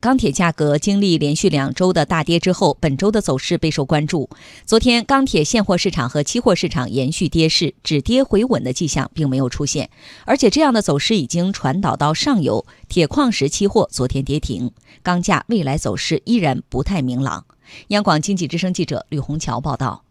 [0.00, 4.30] 钢铁价格经历连续两周的大跌之后，本周的走势备受关注。
[4.64, 9.90] 昨天，钢铁现货市场和期货市场延续跌势，止跌回稳的迹象并没有出现，
[10.24, 12.64] 而且这样的走势已经传导到上游。
[12.88, 17.44] 铁矿石期货昨天跌停，钢价未来走势依然不太明朗。
[17.88, 20.04] 央广经济之声记者吕红桥报道。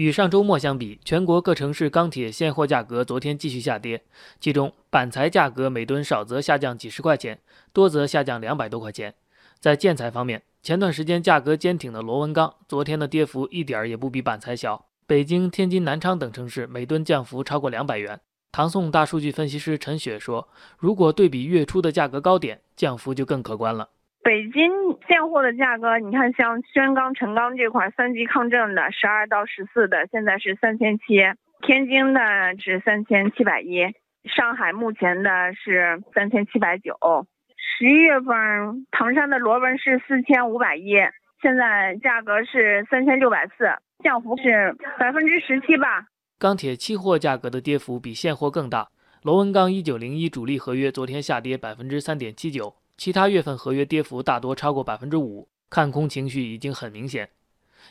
[0.00, 4.02] 与上周末相比，全国各城市钢铁现货价格昨天继续下跌，
[4.40, 7.38] 其中板材价格每吨少则下降几十块钱，
[7.74, 9.14] 多则下降两百多块钱。
[9.58, 14.86] 在建材方面，前段时间价格坚挺的螺纹钢，昨天的跌幅一点儿也不比板材小。
[15.06, 18.18] 北京、天津、南昌等城市每吨降幅超过两百元。
[18.50, 20.48] 唐宋大数据分析师陈雪说
[20.80, 23.90] ：“如果对比月初的价格高点，降幅就更可观了。”
[24.22, 24.70] 北京
[25.08, 32.20] 现货的价格，你看像宣钢、陈钢这块三级抗震的十二到十四的，现在是三千七；天津的
[32.58, 33.80] 是三千七百一，
[34.24, 36.94] 上海目前的是三千七百九。
[37.56, 40.96] 十一月份唐山的螺纹是四千五百一，
[41.40, 43.70] 现在价格是三千六百四，
[44.04, 46.06] 降幅是百分之十七吧。
[46.38, 48.88] 钢铁期货价格的跌幅比现货更大，
[49.22, 52.79] 螺纹钢一九零一主力合约昨天下跌百分之三点七九。
[53.00, 57.30] 其他月份合约跌幅大多超过百分之五，看空情绪已经很明显。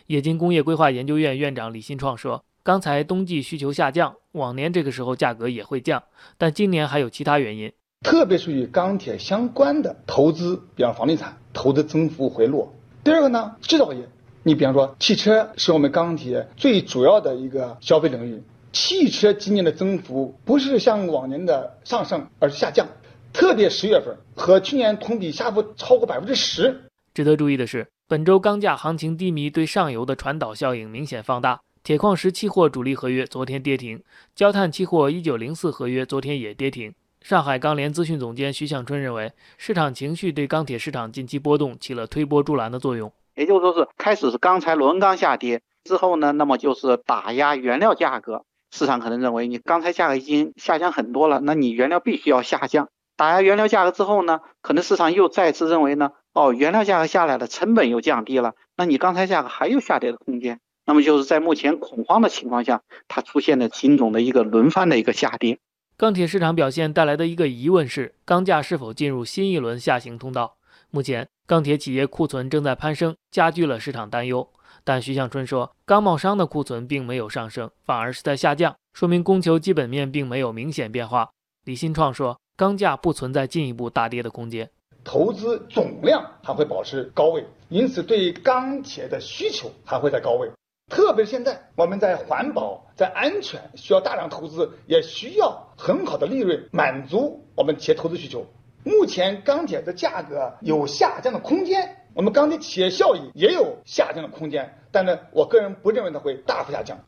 [0.06, 6.04] 冶金工业规划研究院院长李新创说：“钢材冬季需求下降，往年这个时候价格也会降，
[6.38, 7.74] 但今年还有其他原因。
[8.04, 12.72] 特别是与钢铁相关的投资，比方房地产投资增幅回落。
[13.04, 14.08] 第二个呢，制造业，
[14.44, 22.88] 你比方说汽车是我们钢铁最主要的一个消费领域，汽车今年的增幅不是像往年的上升，而是下降。”
[23.34, 26.90] 特别十月份和去年同比下幅超过百分之十。
[27.14, 31.62] 值得注意的是，本周钢价行情低迷对上游的传导效应明显放大。
[31.82, 34.04] 铁矿石期货主力合约昨天跌停，
[34.36, 36.94] 焦炭期货一九零四合约昨天也跌停。
[37.22, 43.12] 上海钢联资讯总监徐向春认为，市场情绪对钢铁市场近期波动起了推波助澜的作用。
[43.36, 48.44] 也就是说，是开始是钢材、螺纹钢下跌之后呢，那么就是打压原料价格。
[48.72, 52.90] 市场可能认为你钢材价格已经下降很多了，那你原料必须要下降。
[53.20, 60.62] 打压原料价格之后呢，可能市场又再次认为呢，哦，原料价格下来了，成本又降低了，那你钢材价格还有下跌的空间。
[60.86, 65.60] 那么就是在目前恐慌的情况下，它出现了品种的一个轮番的一个下跌。
[65.98, 70.56] 钢铁市场表现带来的一个疑问是，钢价是否进入新一轮下行通道？
[70.90, 74.48] 目前钢铁企业库存正在攀升，加剧了市场担忧。
[74.86, 81.32] 但徐向春说，钢贸商的库存并没有上升，反而是在下降，说明供求基本面并没有明显变化。
[81.66, 82.40] 李新创说。
[82.60, 84.70] 钢价不存在进一步大跌的空间，
[85.06, 90.52] 投资总量还会保持高位，因此对钢铁的需求还会在高位。
[90.92, 98.46] 特别是现在我们在环保、在安全需要大量投资，也需要很好的利润满足我们企业投资需求。
[98.84, 107.00] 目前钢铁的价格有下降的空间，我们钢铁企业效益也有下降的空间，但是我个人不认为它会大幅下降。